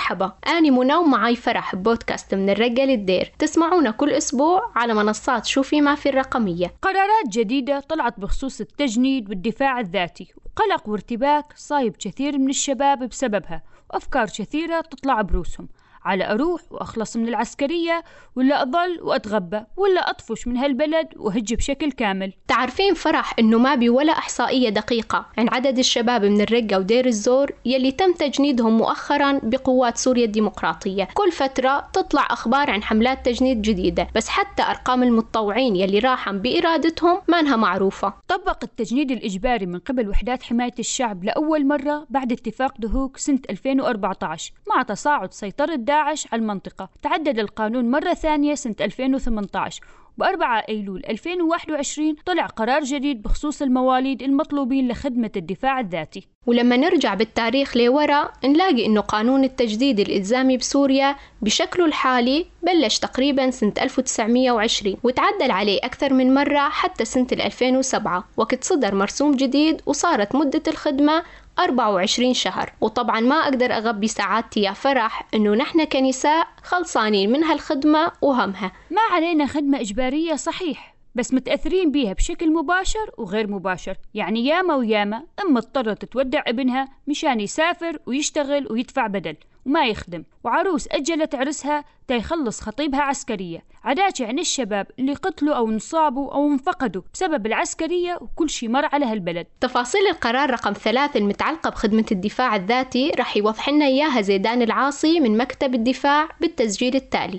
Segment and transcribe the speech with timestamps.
[0.00, 0.32] مرحبا.
[0.46, 5.94] أنا منى ومعاي فرح بودكاست من الرقة للدير تسمعونا كل أسبوع على منصات شوفي ما
[5.94, 6.74] في الرقمية.
[6.82, 10.32] قرارات جديدة طلعت بخصوص التجنيد والدفاع الذاتي.
[10.44, 15.68] وقلق وارتباك صايب كثير من الشباب بسببها وأفكار كثيرة تطلع بروسهم.
[16.04, 18.04] على أروح وأخلص من العسكرية
[18.36, 22.32] ولا أضل وأتغبى ولا أطفش من هالبلد وهج بشكل كامل.
[22.48, 27.52] تعرفين فرح إنه ما بي ولا إحصائية دقيقة عن عدد الشباب من الرقة ودير الزور
[27.64, 31.08] يلي تم تجنيدهم مؤخرا بقوات سوريا الديمقراطية.
[31.14, 37.20] كل فترة تطلع أخبار عن حملات تجنيد جديدة بس حتى أرقام المتطوعين يلي راحا بإرادتهم
[37.28, 38.14] ما انها معروفة.
[38.28, 44.52] طبق التجنيد الإجباري من قبل وحدات حماية الشعب لأول مرة بعد اتفاق دهوك سنة 2014
[44.68, 46.88] مع تصاعد سيطرة داعش على المنطقة.
[47.02, 49.82] تعدد القانون مرة ثانية سنة 2018
[50.18, 56.26] ب 4 أيلول 2021 طلع قرار جديد بخصوص المواليد المطلوبين لخدمة الدفاع الذاتي.
[56.46, 63.72] ولما نرجع بالتاريخ لورا نلاقي إنه قانون التجديد الإلزامي بسوريا بشكله الحالي بلش تقريبا سنة
[63.82, 70.62] 1920 وتعدل عليه أكثر من مرة حتى سنة 2007 وقت صدر مرسوم جديد وصارت مدة
[70.68, 71.22] الخدمة
[71.60, 72.72] 24 شهر.
[72.80, 78.72] وطبعا ما أقدر أغبي سعادتي يا فرح إنه نحن كنساء خلصانين من هالخدمة وهمها.
[78.90, 83.96] ما علينا خدمة إجبارية صحيح بس متأثرين بيها بشكل مباشر وغير مباشر.
[84.14, 89.36] يعني ياما وياما أم اضطرت تودع ابنها مشان يسافر ويشتغل ويدفع بدل.
[89.66, 90.24] وما يخدم.
[90.44, 93.64] وعروس أجلت عرسها تيخلص خطيبها عسكرية.
[93.84, 99.06] عداك عن الشباب اللي قتلوا أو انصابوا أو انفقدوا بسبب العسكرية وكل شي مر على
[99.06, 99.46] هالبلد.
[99.60, 105.38] تفاصيل القرار رقم ثلاثة المتعلقة بخدمة الدفاع الذاتي رح يوضح لنا إياها زيدان العاصي من
[105.38, 107.38] مكتب الدفاع بالتسجيل التالي.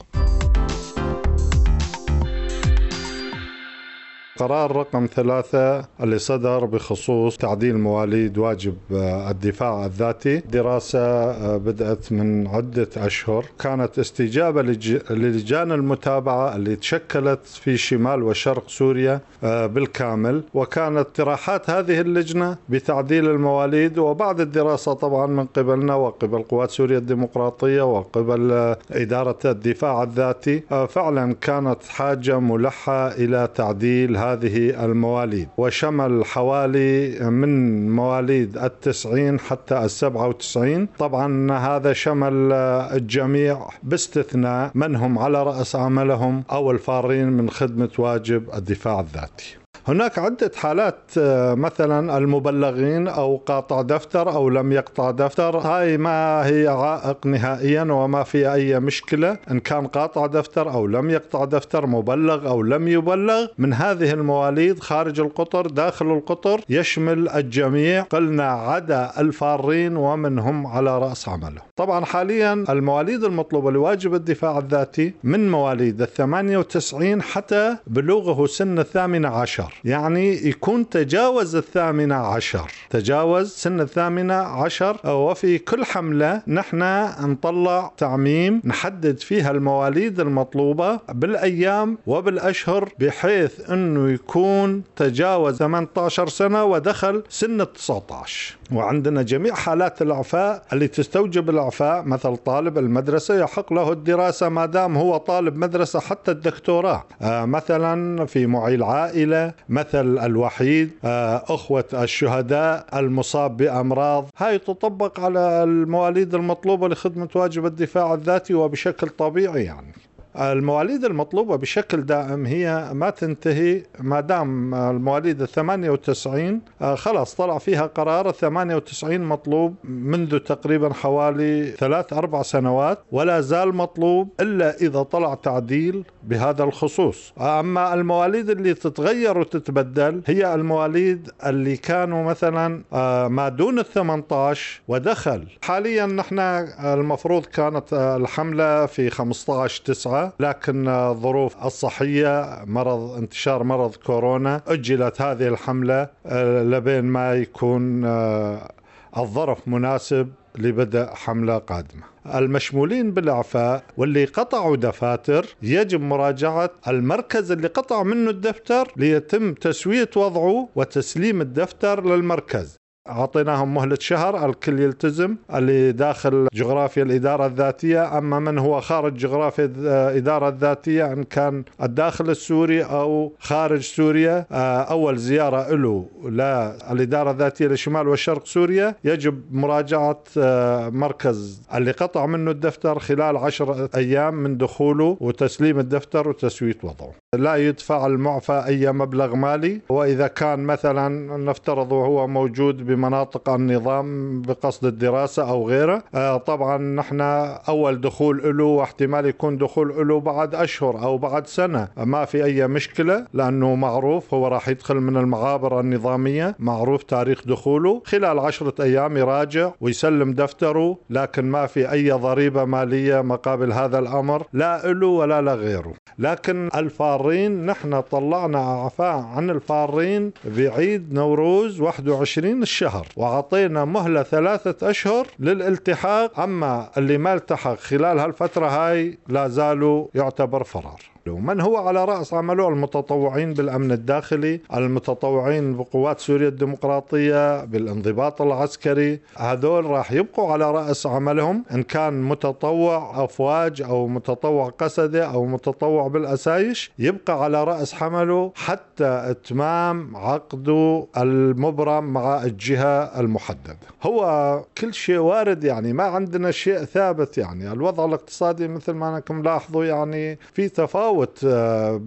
[4.42, 10.38] قرار رقم ثلاثة اللي صدر بخصوص تعديل مواليد واجب آه، الدفاع الذاتي.
[10.38, 13.45] دراسة آه، بدأت من عدة أشهر.
[13.59, 14.61] كانت استجابة
[15.10, 20.43] للجان المتابعة اللي تشكلت في شمال وشرق سوريا آه، بالكامل.
[20.54, 23.98] وكانت اقتراحات هذه اللجنة بتعديل المواليد.
[23.98, 31.83] وبعد الدراسة طبعا من قبلنا وقبل قوات سوريا الديمقراطية وقبل إدارة الدفاع الذاتي فعلا كانت
[31.89, 37.52] حاجة ملحة إلى تعديل هذا هذه المواليد وشمل حوالي من
[37.92, 40.87] مواليد التسعين حتى السبعة وتسعين.
[40.99, 42.52] طبعا هذا شمل
[42.97, 49.61] الجميع باستثناء من هم على رأس عملهم أو الفارين من خدمة واجب الدفاع الذاتي.
[49.87, 55.58] هناك عدة حالات آه، مثلا المبلغين أو قاطع دفتر أو لم يقطع دفتر.
[55.58, 59.37] هاي ما هي عائق نهائيا وما في أي مشكلة.
[59.52, 64.80] إن كان قاطع دفتر أو لم يقطع دفتر مبلغ أو لم يبلغ من هذه المواليد
[64.80, 68.02] خارج القطر داخل القطر يشمل الجميع.
[68.02, 71.61] قلنا عدا الفارين ومن هم على رأس عمله.
[71.75, 79.27] طبعا حاليا المواليد المطلوبة لواجب الدفاع الذاتي من مواليد الثمانية وتسعين حتى بلوغه سن الثامنة
[79.27, 79.70] عشر.
[79.83, 82.71] يعني يكون تجاوز الثامنة عشر.
[82.89, 84.98] تجاوز سن الثامنة عشر.
[85.05, 86.80] وفي كل حملة نحن
[87.21, 97.23] نطلع تعميم نحدد فيها المواليد المطلوبة بالأيام وبالأشهر بحيث أنه يكون تجاوز 18 سنة ودخل
[97.30, 104.49] سن 19 وعندنا جميع حالات الإعفاء اللي تستوجب الإعفاء مثل طالب المدرسة يحق له الدراسة
[104.49, 107.04] ما دام هو طالب مدرسة حتى الدكتوراه.
[107.21, 114.26] آه مثلا في معي العائلة مثل الوحيد آه أخوة الشهداء المصاب بأمراض.
[114.37, 119.93] هاي تطبق على المواليد المطلوبة لخدمة واجب الدفاع الذاتي وبشكل طبيعي يعني.
[120.36, 127.58] المواليد المطلوبة بشكل دائم هي ما تنتهي ما دام المواليد ال 98 آه، خلاص طلع
[127.58, 134.75] فيها قرار ال 98 مطلوب منذ تقريبا حوالي ثلاث أربع سنوات ولا زال مطلوب إلا
[134.77, 137.33] إذا طلع تعديل بهذا الخصوص.
[137.39, 144.81] أما المواليد اللي تتغير وتتبدل هي المواليد اللي كانوا مثلا آه، ما دون ال 18
[144.88, 145.48] ودخل.
[145.62, 146.39] حاليا نحن
[146.80, 155.48] المفروض كانت الحملة في 15 9 لكن ظروف الصحية مرض انتشار مرض كورونا أجلت هذه
[155.48, 158.72] الحملة آه، لبين ما يكون آه،
[159.18, 162.04] الظرف مناسب لبدء حملة قادمة.
[162.36, 170.70] المشمولين بالإعفاء واللي قطعوا دفاتر يجب مراجعة المركز اللي قطع منه الدفتر ليتم تسوية وضعه
[170.76, 172.81] وتسليم الدفتر للمركز.
[173.09, 175.36] أعطيناهم مهلة شهر الكل يلتزم.
[175.53, 182.30] اللي داخل جغرافيا الإدارة الذاتية أما من هو خارج جغرافيا الإدارة الذاتية إن كان الداخل
[182.30, 188.95] السوري أو خارج سوريا آه، أول زيارة له للإدارة الذاتية لشمال وشرق سوريا.
[189.03, 196.30] يجب مراجعة آه، مركز اللي قطع منه الدفتر خلال عشر أيام من دخوله وتسليم الدفتر
[196.30, 197.12] وتسويت وضعه.
[197.36, 199.81] لا يدفع المعفى أي مبلغ مالي.
[199.89, 206.04] وإذا كان مثلا نفترض وهو موجود بمناطق النظام بقصد الدراسة أو غيره.
[206.16, 207.22] آه، طبعا نحن
[207.70, 211.88] أول دخول له واحتمال يكون دخول له بعد أشهر أو بعد سنة.
[211.98, 218.02] ما في أي مشكلة لأنه معروف هو راح يدخل من المعابر النظامية معروف تاريخ دخوله.
[218.06, 224.44] خلال عشرة أيام يراجع ويسلم دفتره لكن ما في أي ضريبة مالية مقابل هذا الأمر
[224.54, 232.81] لا له ولا لغيره لكن الفارين نحن طلعنا أعفاء عن الفارين بعيد نوروز 21 الشهر.
[233.16, 236.39] وعطينا مهلة ثلاثة أشهر للالتحاق.
[236.39, 241.01] أما اللي ما التحق خلال هالفترة هاي لا زالوا يعتبر فرار.
[241.28, 249.20] من هو على رأس عمله المتطوعين بالأمن الداخلي؟ المتطوعين بقوات سوريا الديمقراطية بالانضباط العسكري.
[249.38, 256.08] هذول راح يبقوا على رأس عملهم إن كان متطوع أفواج أو متطوع قسدة أو متطوع
[256.08, 263.78] بالأسايش يبقى على رأس حمله حتى إتمام عقده المبرم مع الجهة المحددة.
[264.04, 267.72] هو كل شيء وارد يعني ما عندنا شيء ثابت يعني.
[267.72, 271.12] الوضع الاقتصادي مثل ما أنكم ملاحظوا يعني في تفاوت.
[271.26, 272.02] تفاوت آه،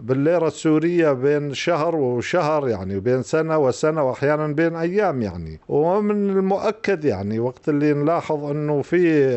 [0.00, 5.60] بالليرة السورية بين شهر وشهر يعني بين سنة وسنة وأحيانا بين أيام يعني.
[5.68, 9.28] ومن المؤكد يعني وقت اللي نلاحظ أنه في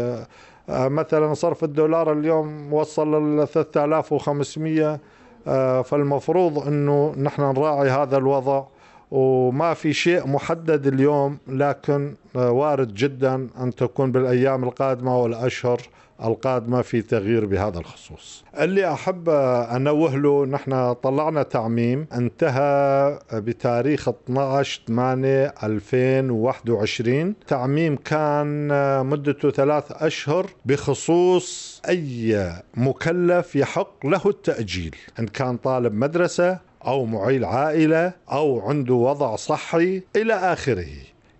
[0.70, 5.00] آه، مثلا صرف الدولار اليوم وصل ل 3500
[5.48, 8.64] آه، فالمفروض أنه نحن نراعي هذا الوضع.
[9.12, 15.82] وما في شيء محدد اليوم لكن وارد جدا أن تكون بالأيام القادمة والأشهر
[16.24, 18.44] القادمة في تغيير بهذا الخصوص.
[18.60, 28.68] اللي أحب أنوه له نحن طلعنا تعميم انتهى بتاريخ 12 8 2021 تعميم كان
[29.06, 37.46] مدته ثلاث أشهر بخصوص أي مكلف يحق له التأجيل إن كان طالب مدرسة أو معيل
[37.46, 40.88] عائلة أو عنده وضع صحي إلى آخره.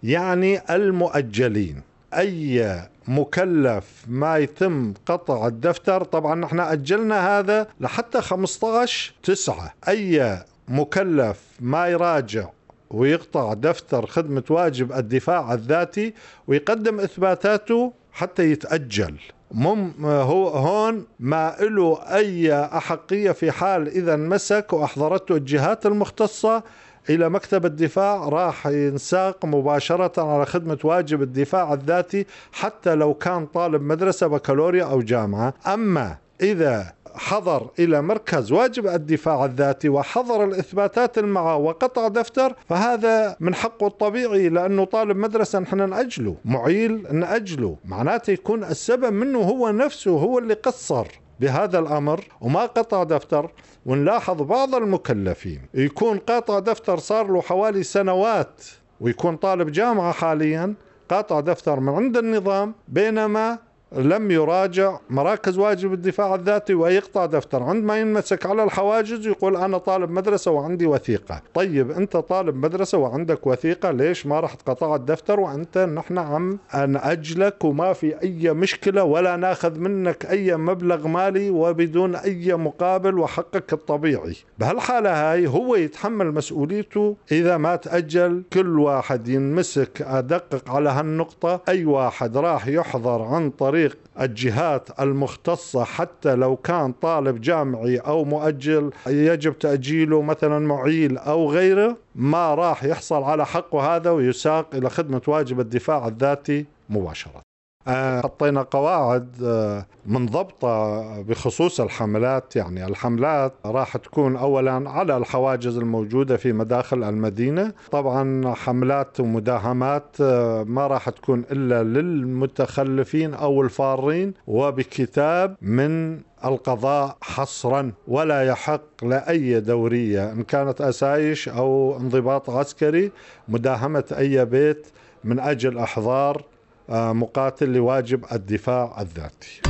[0.04, 1.82] يعني المؤجلين
[2.14, 6.04] أي مكلف ما يتم قطع الدفتر.
[6.04, 9.74] طبعا نحن أجلنا هذا لحتى 15 تسعة.
[9.88, 12.50] أي مكلف ما يراجع
[12.90, 16.14] ويقطع دفتر خدمة واجب الدفاع الذاتي
[16.48, 19.16] ويقدم إثباتاته حتى يتأجل.
[19.52, 26.64] مم هو هون ما له أي أحقية في حال إذا مسك وأحضرته الجهات المختصة
[27.10, 33.82] إلى مكتب الدفاع راح ينساق مباشرة على خدمة واجب الدفاع الذاتي حتى لو كان طالب
[33.82, 35.54] مدرسة بكالوريا أو جامعة.
[35.68, 43.56] أما إذا حضر إلى مركز واجب الدفاع الذاتي وحضر الإثباتات المعه وقطع دفتر فهذا من
[43.56, 47.78] حقه الطبيعي لأنه طالب مدرسة نحن نأجله معيل نأجله.
[47.86, 51.08] معناته يكون السبب منه هو نفسه هو اللي قصر.
[51.42, 53.52] بهذا الأمر وما قطع دفتر
[53.86, 55.62] ونلاحظ بعض المكلفين.
[55.74, 58.64] يكون قاطع دفتر صار له حوالي سنوات
[59.00, 60.74] ويكون طالب جامعة حاليا
[61.10, 63.58] قاطع دفتر من عند النظام بينما
[63.96, 67.64] لم يراجع مراكز واجب الدفاع الذاتي ويقطع دفتر.
[67.64, 71.42] عندما ينمسك على الحواجز يقول أنا طالب مدرسة وعندي وثيقة.
[71.54, 77.64] طيب أنت طالب مدرسة وعندك وثيقة ليش ما راح تقطع الدفتر وأنت نحن عم نأجلك
[77.64, 84.36] وما في أي مشكلة ولا ناخذ منك أي مبلغ مالي وبدون أي مقابل وحقك الطبيعي؟
[84.60, 91.62] بهالحالة هاي هو يتحمل مسؤوليته إذا ما تأجل كل واحد ينمسك أدقق على هالنقطة.
[91.70, 98.26] أي واحد راح يحضر عن طريق طريق الجهات المختصة حتى لو كان طالب جامعي أو
[98.26, 101.98] مؤجل يجب تأجيله مثلا معيل أو غيره.
[102.16, 107.51] ما راح يحصل على حقه هذا ويساق إلى خدمة واجب الدفاع الذاتي مباشرة.
[107.88, 112.56] حطينا قواعد آه، منضبطة بخصوص الحملات.
[112.56, 117.74] يعني الحملات راح تكون أولا على الحواجز الموجودة في مداخل المدينة.
[117.92, 127.92] طبعا حملات ومداهمات آه، ما راح تكون إلا للمتخلفين أو الفارين وبكتاب من القضاء حصرا
[128.08, 133.12] ولا يحق لأي دورية إن كانت أسايش أو انضباط عسكري
[133.48, 134.88] مداهمة أي بيت
[135.24, 136.51] من أجل أحضار آه،
[136.92, 139.62] مقاتل لواجب الدفاع الذاتي.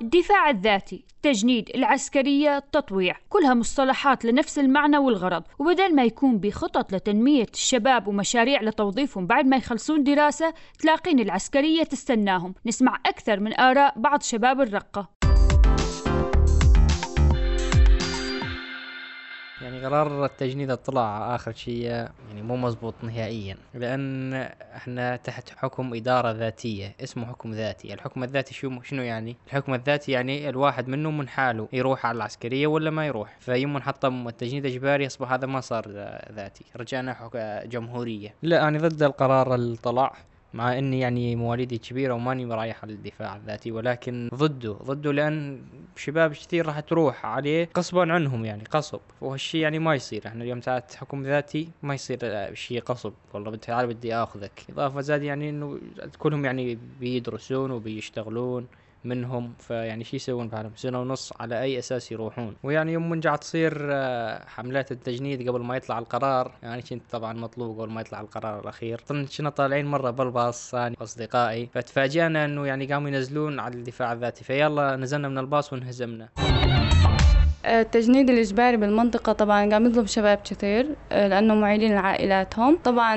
[0.00, 5.42] الدفاع الذاتي التجنيد العسكرية التطويع كلها مصطلحات لنفس المعنى والغرض.
[5.58, 12.54] وبدل ما يكون بخطط لتنمية الشباب ومشاريع لتوظيفهم بعد ما يخلصون دراسة تلاقين العسكرية تستناهم.
[12.66, 15.19] نسمع أكثر من آراء بعض شباب الرقة.
[19.62, 23.56] يعني قرار التجنيد طلع آخر شيء يعني مو مزبوط نهائيا.
[23.74, 24.34] لأن
[24.74, 27.94] إحنا تحت حكم إدارة ذاتية اسمه حكم ذاتي.
[27.94, 32.66] الحكم الذاتي شو شنو يعني؟ الحكم الذاتي يعني الواحد منه من حاله يروح على العسكرية
[32.66, 33.36] ولا ما يروح.
[33.40, 35.88] فيوم نحطم التجنيد إجباري أصبح هذا ما صار
[36.32, 36.64] ذاتي.
[36.76, 37.30] رجعنا
[37.66, 38.34] جمهورية.
[38.42, 40.12] لا أنا ضد القرار اللي طلع
[40.54, 45.62] مع إني يعني مواليدي كبيرة وماني رايح على الدفاع الذاتي ولكن ضده ضده لأن
[45.96, 50.22] شباب كثير راح تروح عليه غصبا عنهم يعني قصب وهالشيء يعني ما يصير.
[50.26, 52.18] إحنا اليوم ساعات حكم ذاتي ما يصير
[52.54, 54.64] شيء قصب والله تعال بدي آخذك.
[54.70, 55.78] إضافة زاد يعني إنه
[56.18, 58.66] كلهم يعني بيدرسون وبيشتغلون.
[59.04, 63.88] منهم فيعني شو يسوون بعدهم سنة ونص على أي أساس يروحون؟ ويعني يوم من تصير
[63.90, 68.60] آه، حملات التجنيد قبل ما يطلع القرار يعني كنت طبعا مطلوب قبل ما يطلع القرار
[68.60, 69.00] الأخير.
[69.38, 71.68] كنا طالعين مرة بالباص ثاني أصدقائي.
[71.74, 76.28] فتفاجئنا أنه يعني قاموا ينزلون على الدفاع الذاتي فيلا نزلنا من الباص وانهزمنا.
[77.66, 82.78] التجنيد الإجباري بالمنطقة طبعا قام يظلم شباب كثير آه، لأنه معيلين لعائلاتهم.
[82.84, 83.14] طبعا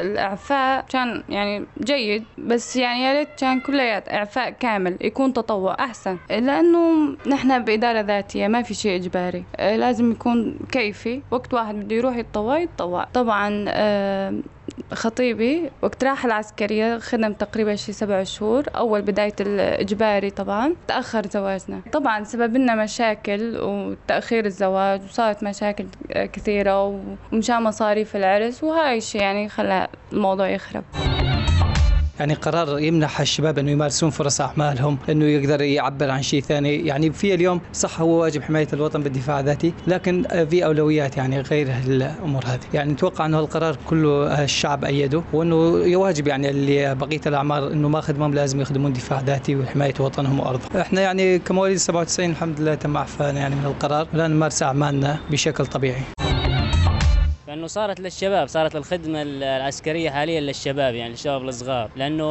[0.00, 6.18] الإعفاء كان يعني جيد بس يعني يا ريت كان كليات إعفاء كامل يكون تطوع أحسن.
[6.30, 11.22] لأنه نحن بإدارة ذاتية ما في شيء إجباري آه، لازم يكون كيفي.
[11.30, 13.04] وقت واحد بده يروح يتطوع يتطوع.
[13.04, 14.34] طبعا آه،
[14.92, 18.64] خطيبي وقت راح العسكرية خدم تقريبا شي سبع شهور.
[18.76, 21.80] أول بداية الإجباري طبعا تأخر زواجنا.
[21.92, 27.00] طبعا سبب لنا مشاكل وتأخير الزواج وصارت مشاكل كثيرة
[27.32, 30.84] ومشان مصاريف العرس وهاي الشي يعني خلى الموضوع يخرب.
[32.20, 36.86] يعني قرار يمنح الشباب أنه يمارسون فرص أعمالهم أنه يقدر يعبر عن شيء ثاني.
[36.86, 41.74] يعني في اليوم صح هو واجب حماية الوطن بالدفاع الذاتي لكن في أولويات يعني غير
[41.86, 42.60] الأمور هذه.
[42.74, 48.00] يعني نتوقع أنه القرار كله الشعب أيده وأنه يواجب يعني اللي بقيه الأعمار أنه ما
[48.00, 50.80] خدمهم لازم يخدمون دفاع ذاتي وحماية وطنهم وأرضهم.
[50.80, 55.66] إحنا يعني كمواليد 97 الحمد لله تم اعفانا يعني من القرار الان نمارس أعمالنا بشكل
[55.66, 56.23] طبيعي.
[57.54, 61.90] لأنه صارت للشباب صارت الخدمة العسكرية حاليا للشباب يعني الشباب الصغار.
[61.96, 62.24] لأنه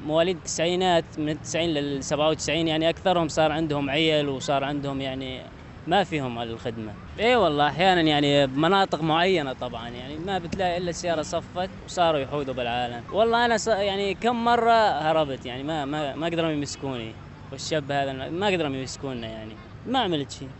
[0.00, 5.42] مواليد التسعينات من التسعين لل 97 يعني أكثرهم صار عندهم عيل وصار عندهم يعني
[5.86, 11.22] ما فيهم الخدمه اي والله أحيانا يعني بمناطق معينة طبعا يعني ما بتلاقي إلا السيارة
[11.22, 13.04] صفت وصاروا يحودوا بالعالم.
[13.12, 17.14] والله أنا يعني كم مرة هربت يعني ما ما ما قدروا يمسكوني.
[17.52, 20.50] والشاب هذا ما قدروا يمسكونا يعني ما عملت شيء.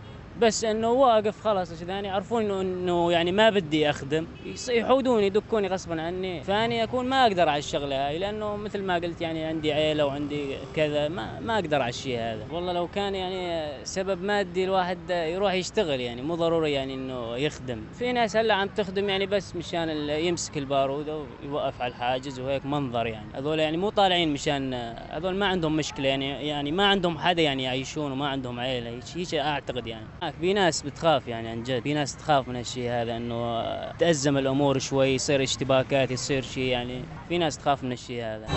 [0.41, 4.27] بس إنه واقف خلاص يعني يعرفون انه إنه يعني ما بدي أخدم.
[4.69, 6.43] يحودوني يدكوني غصبا عني.
[6.43, 10.55] فاني أكون ما أقدر على الشغلة هاي لأنه مثل ما قلت يعني عندي عيلة وعندي
[10.75, 12.45] كذا ما ما أقدر على الشيء هذا.
[12.51, 17.83] والله لو كان يعني سبب مادي الواحد يروح يشتغل يعني مو ضروري يعني إنه يخدم.
[17.99, 23.07] في ناس هلأ عم تخدم يعني بس مشان يمسك البارود ويوقف على الحاجز وهيك منظر
[23.07, 23.27] يعني.
[23.35, 24.73] هذول يعني مو طالعين مشان
[25.09, 28.99] هذول ما عندهم مشكلة يعني يعني ما عندهم حدا يعني يعيشون وما عندهم عيلة.
[29.15, 30.05] هيك أعتقد يعني.
[30.31, 31.83] في ناس بتخاف يعني عن جد.
[31.83, 37.03] في ناس تخاف من هالشيء هذا إنه تأزم الأمور شوي يصير اشتباكات يصير شيء يعني.
[37.29, 38.47] في ناس تخاف من الشيء هذا.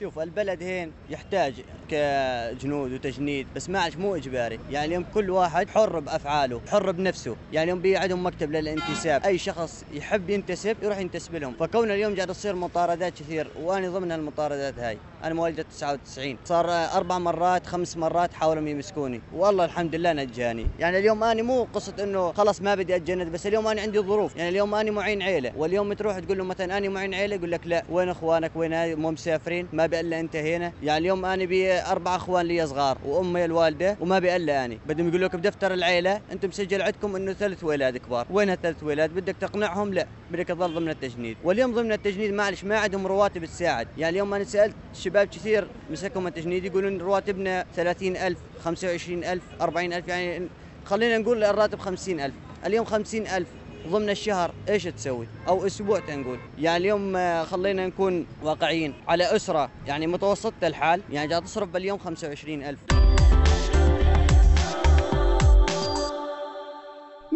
[0.00, 1.54] شوف البلد هين يحتاج
[1.88, 4.58] كجنود وتجنيد بس ما مو إجباري.
[4.70, 7.36] يعني اليوم كل واحد حر بأفعاله حر بنفسه.
[7.52, 11.54] يعني اليوم بيعدهم مكتب للانتساب أي شخص يحب ينتسب يروح ينتسب لهم.
[11.60, 14.98] فكون اليوم قاعد تصير مطاردات كثير وأنا ضمن المطاردات هاي.
[15.24, 19.20] أنا مواليد 99 صار أربع مرات خمس مرات حاولوا يمسكوني.
[19.34, 20.66] والله الحمد لله نجاني.
[20.78, 24.36] يعني اليوم أنا مو قصة إنه خلاص ما بدي أتجند بس اليوم أنا عندي ظروف.
[24.36, 25.52] يعني اليوم أنا معين عيلة.
[25.56, 29.10] واليوم تروح تقول له مثلا أنا معين عيلة يقول لك لا وين إخوانك؟ وين مو
[29.10, 29.68] مسافرين.
[29.72, 30.72] ما بقى إلا أنت هنا.
[30.82, 34.78] يعني اليوم أنا بي أربع إخوان لي صغار وأمي الوالدة وما بقى إلا أني.
[34.86, 38.26] بدهم يقول لك بدفتر العيلة أنتم مسجل عندكم إنه ثلاث ولاد كبار.
[38.30, 40.06] وين هالثلاث ولاد؟ بدك تقنعهم؟ لا.
[40.30, 41.36] بدك تظل ضمن التجنيد.
[41.44, 43.88] واليوم ضمن التجنيد معلش ما عندهم رواتب تساعد.
[43.96, 44.76] يعني اليوم أنا سألت
[45.08, 50.48] شباب كثير مسكهم التجنيد يقولون رواتبنا 30000 25000 40000 يعني
[50.84, 52.34] خلينا نقول الراتب 50000
[52.66, 53.46] اليوم 50000
[53.88, 56.38] ضمن الشهر إيش تسوي؟ أو أسبوع تنقول.
[56.58, 58.94] يعني اليوم آه، خلينا نكون واقعيين.
[59.08, 62.97] على أسرة يعني متوسطة الحال يعني جاي تصرف باليوم 25000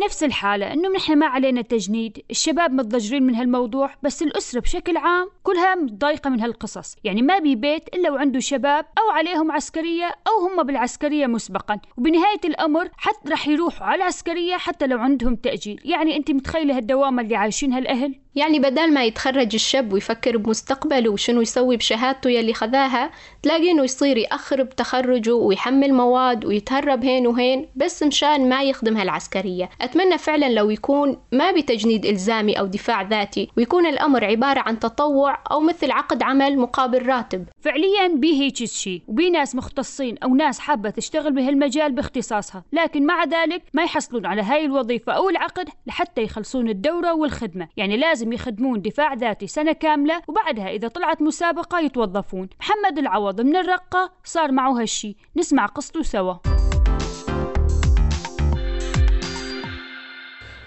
[0.04, 5.28] نفس الحالة إنه نحن ما علينا تجنيد الشباب متضجرين من هالموضوع بس الأسرة بشكل عام
[5.42, 6.96] كلها متضايقة من هالقصص.
[7.04, 11.78] يعني ما بي بيت إلا وعنده شباب أو عليهم عسكرية أو هم بالعسكرية مسبقا.
[11.96, 15.80] وبنهاية الأمر حتى رح يروحوا على العسكرية حتى لو عندهم تأجيل.
[15.84, 21.40] يعني أنت متخيلة هالدوامة اللي عايشينها الأهل يعني بدل ما يتخرج الشاب ويفكر بمستقبله وشنو
[21.40, 23.10] يسوي بشهادته يلي خذاها
[23.42, 29.70] تلاقي إنه يصير يأخر بتخرجه ويحمل مواد ويتهرب هين وهين بس مشان ما يخدم هالعسكرية.
[29.92, 35.38] أتمنى فعلا لو يكون ما بتجنيد إلزامي أو دفاع ذاتي ويكون الأمر عبارة عن تطوع
[35.50, 37.44] أو مثل عقد عمل مقابل راتب.
[37.60, 42.64] فعليا بي هيك شيء وبي ناس مختصين أو ناس حابة تشتغل بهالمجال باختصاصها.
[42.72, 47.68] لكن مع ذلك ما يحصلون على هاي الوظيفة أو العقد لحتى يخلصون الدورة والخدمة.
[47.76, 52.48] يعني لازم يخدمون دفاع ذاتي سنة كاملة وبعدها إذا طلعت مسابقة يتوظفون.
[52.60, 55.16] محمد العوض من الرقة صار معه هالشي.
[55.36, 56.51] نسمع قصته سوا.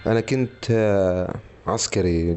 [0.06, 1.34] أنا كنت آه،
[1.66, 2.34] عسكري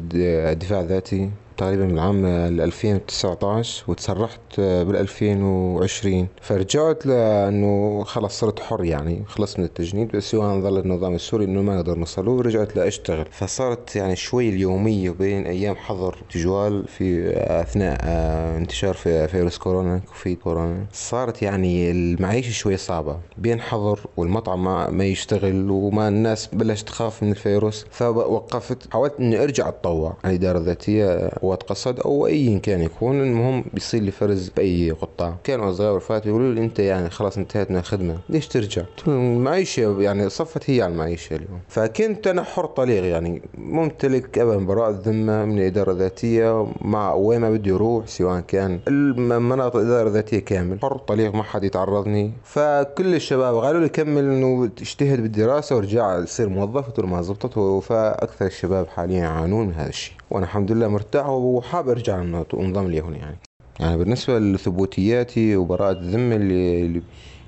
[0.54, 1.30] دفاع ذاتي.
[1.60, 9.64] تقريبا من عام 2019 وتسرحت بال 2020 فرجعت لأنه خلص صرت حر يعني خلصت من
[9.64, 13.26] التجنيد بس هو ظل النظام السوري إنه ما نقدر نوصله ورجعت لأشتغل.
[13.30, 19.98] فصارت يعني شوي اليومية بين أيام حظر تجوال في أثناء آه، انتشار في فيروس كورونا
[19.98, 20.86] كوفيد كورونا.
[20.92, 24.64] صارت يعني المعيشة شوي صعبة بين حظر والمطعم
[24.96, 27.86] ما, يشتغل وما الناس بلشت تخاف من الفيروس.
[27.90, 30.16] فوقفت حاولت إني أرجع أتطوع.
[30.24, 35.36] على الاداره الذاتيه قوات قصد أو أي كان يكون المهم بيصير لي فرز بأي قطاع
[35.44, 40.28] كانوا اصدقائي ورفقاتي يقولوا لي أنت يعني خلاص انتهت من الخدمة ليش ترجع؟ المعيشة يعني
[40.28, 41.60] صفت هي على المعيشة اليوم.
[41.68, 47.50] فكنت أنا حر طليق يعني ممتلك ابدا براءة ذمه من الاداره الذاتيه مع وين ما
[47.50, 50.78] بدي أروح سواء كان المناطق الإدارة الذاتية كامل.
[50.82, 52.32] حر طليق ما حد يتعرضني.
[52.44, 57.00] فكل الشباب قالوا لي كمل إنه اجتهد بالدراسة وارجع تصير موظف.
[57.00, 60.19] ما زبطت فأكثر الشباب حاليا يعانون من هذا الشيء.
[60.30, 62.18] وأنا الحمد لله مرتاح وحاب أرجع
[62.54, 63.36] انضم لهم يعني.
[63.80, 66.82] يعني بالنسبة لثبوتياتي وبراءة الذمة اللي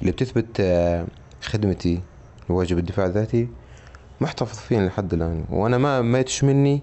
[0.00, 1.06] اللي بتثبت آه،
[1.42, 2.00] خدمتي
[2.50, 3.48] لواجب الدفاع الذاتي
[4.20, 5.44] محتفظ فيهم لحد الآن.
[5.50, 6.80] وأنا ما ما يتشملني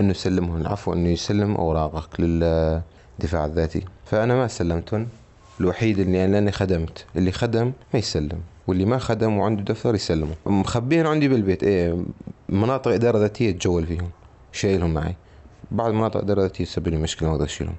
[0.00, 5.08] إنه يسلمهم العفو إنه يسلم أوراقك للدفاع الذاتي فأنا ما سلمتهم
[5.60, 7.04] الوحيد اللي يعني لاني خدمت.
[7.16, 10.34] اللي خدم ما يسلم واللي ما خدم وعنده دفتر يسلمه.
[10.46, 11.96] مخبيهم عندي بالبيت إيه
[12.48, 14.10] مناطق إدارة ذاتية اتجول فيهم
[14.52, 15.14] شايلهم معي.
[15.70, 17.74] بعض مناطق اداره ذاتيه تسبب لي مشكلة ما أقدر اشيلهم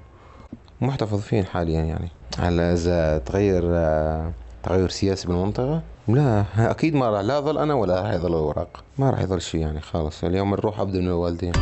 [0.80, 2.08] محتفظ فيهم حاليا يعني.
[2.38, 8.02] على اذا تغير آه، تغير سياسي بالمنطقة؟ لا أكيد ما راح لا ظل أنا ولا
[8.02, 11.52] راح يظل الاوراق ما راح يظل شيء يعني خلاص اليوم نروح أبدأ من الوالدين.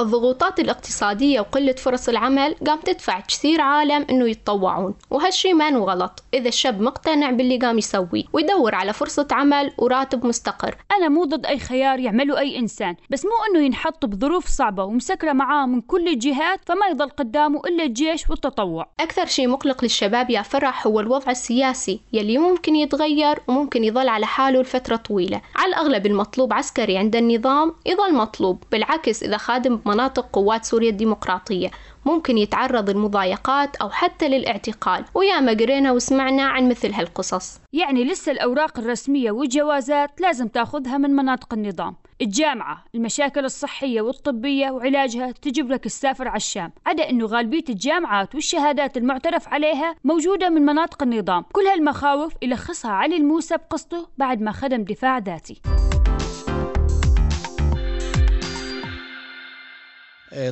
[0.00, 6.24] الضغوطات الاقتصادية وقلة فرص العمل قام تدفع كثير عالم إنه يتطوعون وهالشي ما إنه غلط.
[6.34, 10.76] إذا الشاب مقتنع باللي قام يسويه ويدور على فرصة عمل وراتب مستقر.
[10.98, 15.32] أنا مو ضد أي خيار يعمله أي إنسان بس مو أنه ينحط بظروف صعبة ومسكرة
[15.32, 18.86] معاه من كل الجهات فما يضل قدامه إلا الجيش والتطوع.
[19.00, 24.26] أكثر شيء مقلق للشباب يا فرح هو الوضع السياسي يلي ممكن يتغير وممكن يظل على
[24.26, 25.40] حاله لفترة طويلة.
[25.56, 31.70] على الأغلب المطلوب عسكري عند النظام يظل مطلوب بالعكس إذا خادم بمناطق قوات سوريا الديمقراطية.
[32.04, 35.04] ممكن يتعرض للمضايقات أو حتى للاعتقال.
[35.14, 37.60] وياما قرينا وسمعنا عن مثل هالقصص.
[37.72, 41.96] يعني لسه الأوراق الرسمية والجوازات لازم تأخذها من مناطق النظام.
[42.20, 46.72] الجامعة المشاكل الصحية والطبية وعلاجها تجيب لك السافر على الشام.
[46.86, 51.44] عدا أنه غالبية الجامعات والشهادات المعترف عليها موجودة من مناطق النظام.
[51.52, 55.62] كل هالمخاوف يلخصها علي الموسى بقصته بعد ما خدم دفاع ذاتي.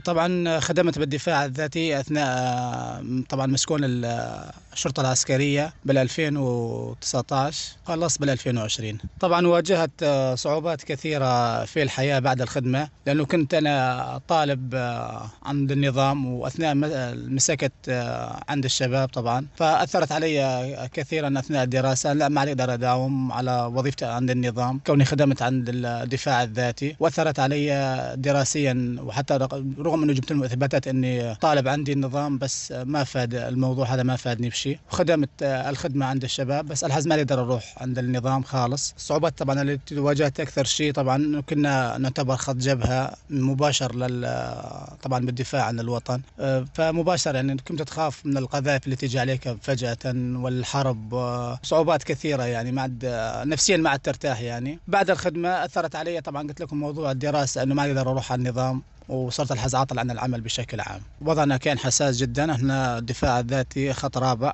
[0.05, 3.81] طبعا خدمت بالدفاع الذاتي أثناء طبعا مسكون
[4.73, 12.89] الشرطة العسكرية بال 2019 خلصت بال 2020 طبعا واجهت صعوبات كثيرة في الحياة بعد الخدمة
[13.07, 14.75] لأنه كنت أنا طالب
[15.43, 16.75] عند النظام وأثناء
[17.15, 17.73] مسكت
[18.49, 19.47] عند الشباب طبعا.
[19.57, 25.43] فأثرت علي كثيرا أثناء الدراسة لا ما أقدر أداوم على وظيفتي عند النظام كوني خدمت
[25.43, 26.97] عند الدفاع الذاتي.
[27.01, 29.39] وأثرت علي دراسيا وحتى
[29.79, 34.17] رغم أنه جبت لهم اثباتات أني طالب عندي النظام بس ما فاد الموضوع هذا ما
[34.17, 38.95] فادني بشيء وخدمت الخدمة عند الشباب بس الحز ما أقدر أروح عند النظام خالص.
[38.97, 44.25] الصعوبات طبعا اللي واجهت أكثر شيء طبعا كنا نعتبر خط جبهة مباشر لل
[45.03, 46.21] طبعا بالدفاع عن الوطن.
[46.75, 49.99] فمباشر يعني كنت تخاف من القذائف اللي تيجي عليك فجأة
[50.35, 51.15] والحرب.
[51.63, 52.99] صعوبات كثيرة يعني ما عاد
[53.47, 54.79] نفسيا ما عاد ترتاح يعني.
[54.89, 58.83] بعد الخدمة أثرت علي طبعا قلت لكم موضوع الدراسة إنه ما أقدر أروح على النظام.
[59.09, 61.01] وصرت الحز عاطل عن العمل بشكل عام.
[61.21, 62.53] وضعنا كان حساس جدا.
[62.53, 64.53] إحنا الدفاع الذاتي خط رابع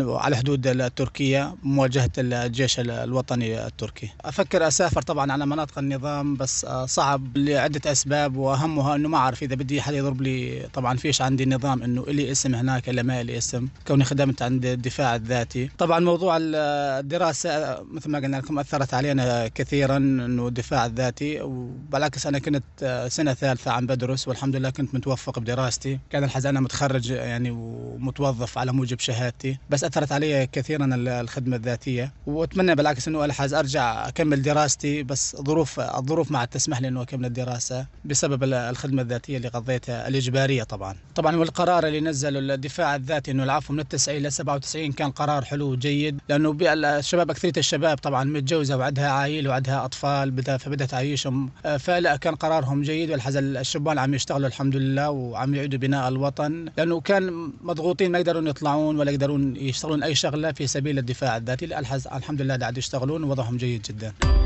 [0.00, 4.10] على حدود التركية مواجهة الجيش الوطني التركي.
[4.20, 9.42] أفكر أسافر طبعا على مناطق النظام بس آه، صعب لعدة أسباب وأهمها أنه ما أعرف.
[9.42, 13.20] إذا بدي حد يضرب لي طبعا فيش عندي نظام أنه إلي اسم هناك إلا ما
[13.20, 13.68] إلي اسم.
[13.86, 15.70] كوني خدمت عند الدفاع الذاتي.
[15.78, 21.40] طبعا موضوع الدراسة مثل ما قلنا لكم أثرت علينا كثيرا أنه الدفاع الذاتي.
[21.40, 25.98] وبالعكس أنا كنت آه، سنة ثالثة عم بدرس والحمد لله كنت متوفق بدراستي.
[26.10, 29.58] كان الحز أنا متخرج يعني ومتوظف على موجب شهادتي.
[29.70, 32.12] بس أثرت علي كثيرا الخدمة الذاتية.
[32.26, 35.02] وأتمنى بالعكس أنه الحز أرجع أكمل دراستي.
[35.02, 40.08] بس ظروف الظروف ما تسمح لي أنه أكمل الدراسة بسبب الخدمة الذاتية اللي قضيتها.
[40.08, 40.96] الإجبارية طبعا.
[41.14, 45.76] طبعا والقرار اللي نزله الدفاع الذاتي أنه العفو من التسعين ل 97 كان قرار حلو
[45.76, 52.16] جيد لأنه الشباب أكثرية الشباب طبعا متجوزة وعندها عائل وعندها أطفال فبدها تعيشهم آه، فلا
[52.16, 56.66] كان قرارهم جيد والحز الشبان عم يشتغلوا الحمد لله وعم يعيدوا بناء الوطن.
[56.76, 61.78] لأنه كان مضغوطين ما يقدرون يطلعون ولا يقدرون يشتغلون أي شغلة في سبيل الدفاع الذاتي.
[62.16, 64.39] الحمد لله قاعد يشتغلون ووضعهم جيد جدا.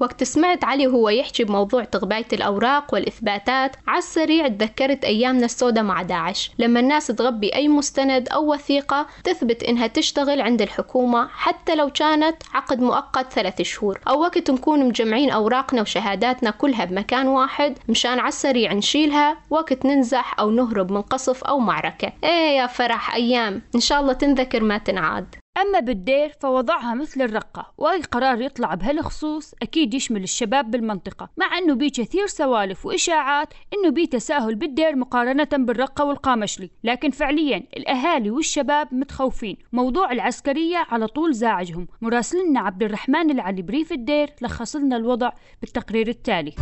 [0.00, 6.02] وقت سمعت علي وهو يحكي بموضوع تغباية الأوراق والإثباتات على السريع تذكرت أيامنا السوداء مع
[6.02, 6.50] داعش.
[6.58, 12.36] لما الناس تغبي أي مستند أو وثيقة تثبت إنها تشتغل عند الحكومة حتى لو كانت
[12.54, 14.00] عقد مؤقت ثلاث شهور.
[14.08, 20.40] أو وقت نكون مجمعين أوراقنا وشهاداتنا كلها بمكان واحد مشان على السريع نشيلها وقت ننزح
[20.40, 22.12] أو نهرب من قصف أو معركة.
[22.24, 25.43] إيه يا فرح أيام إن شاء الله تنذكر ما تنعاد.
[25.58, 31.74] أما بالدير فوضعها مثل الرقة وأي قرار يطلع بهالخصوص أكيد يشمل الشباب بالمنطقة مع أنه
[31.74, 38.94] بيه كثير سوالف وإشاعات أنه بيه تساهل بالدير مقارنة بالرقة والقامشلي لكن فعليا الأهالي والشباب
[38.94, 39.56] متخوفين.
[39.72, 41.88] موضوع العسكرية على طول زاعجهم.
[42.00, 46.54] مراسلنا عبد الرحمن العلي بريف الدير لخص لنا الوضع بالتقرير التالي.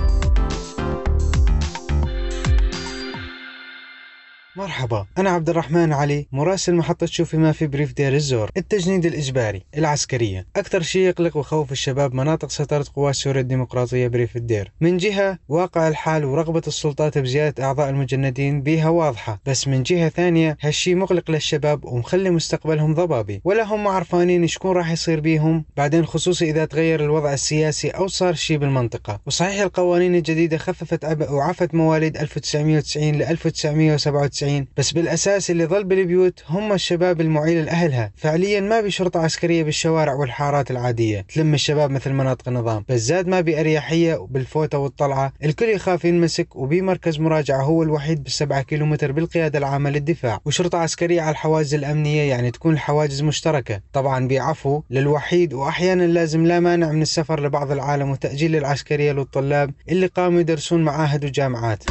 [4.57, 9.63] مرحبا أنا عبد الرحمن علي مراسل محطة شوفي ما في بريف دير الزور التجنيد الإجباري
[9.79, 10.47] العسكرية.
[10.57, 14.73] أكثر شيء يقلق وخوف الشباب مناطق سيطرة قوات سوريا الديمقراطية بريف الدير.
[14.81, 20.57] من جهة واقع الحال ورغبة السلطات بزيادة أعضاء المجندين بيها واضحة بس من جهة ثانية
[20.61, 23.41] هالشي مقلق للشباب ومخلي مستقبلهم ضبابي.
[23.45, 28.35] ولا هم عرفانين شكون راح يصير بيهم بعدين خصوصي إذا تغير الوضع السياسي أو صار
[28.35, 29.21] شيء بالمنطقة.
[29.27, 35.85] وصحيح القوانين الجديدة خففت عبء وعفت مواليد 1990 ل 1997 90 بس بالأساس اللي ظل
[35.85, 38.13] بالبيوت هم الشباب المعيل لأهلها.
[38.17, 41.27] فعليا ما بشرطة عسكرية بالشوارع والحارات العادية.
[41.35, 42.85] تلم الشباب مثل مناطق النظام.
[42.89, 45.33] بس زاد ما بأريحية وبالفوتة والطلعة.
[45.45, 50.41] الكل يخاف ينمسك وبي مركز مراجعة هو الوحيد بالسبعة كيلومتر بالقيادة العامة للدفاع.
[50.45, 53.81] وشرطة عسكرية على الحواجز الأمنية يعني تكون الحواجز مشتركة.
[53.93, 60.07] طبعا بعفو للوحيد وأحيانا لازم لا مانع من السفر لبعض العالم وتأجيل العسكرية للطلاب اللي
[60.07, 61.85] قاموا يدرسون معاهد وجامعات.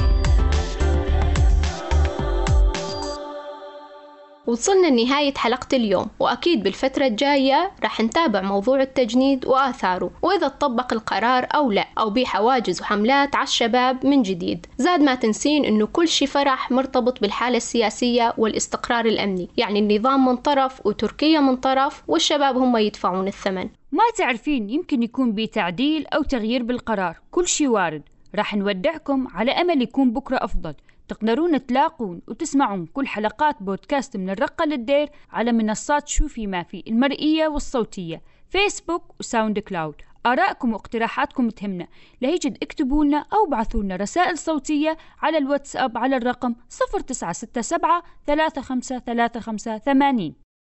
[4.48, 11.48] وصلنا لنهاية حلقة اليوم وأكيد بالفترة الجاية رح نتابع موضوع التجنيد وآثاره وإذا تطبق القرار
[11.56, 14.66] أو لا أو بحواجز وحملات على الشباب من جديد.
[14.78, 20.36] زاد ما تنسين أنه كل شي فرح مرتبط بالحالة السياسية والاستقرار الأمني يعني النظام من
[20.36, 23.70] طرف وتركيا من طرف والشباب هم يدفعون الثمن.
[23.92, 28.04] ما تعرفين يمكن يكون بتعديل أو تغيير بالقرار كل شي وارد.
[28.36, 30.74] راح نودعكم على أمل يكون بكرة أفضل.
[31.12, 37.48] تقدرون تلاقون وتسمعون كل حلقات بودكاست من الرقة للدير على منصات شوفي ما في المرئية
[37.48, 39.96] والصوتية فيسبوك وساوند كلاود.
[40.26, 41.88] آرائكم واقتراحاتكم تهمنا.
[42.22, 50.41] لهيجد اكتبوا لنا أو ابعثوا لنا رسائل صوتية على الواتساب على الرقم 0967 3535 80